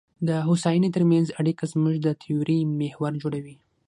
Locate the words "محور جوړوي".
2.79-3.55